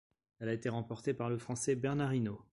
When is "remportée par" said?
0.67-1.29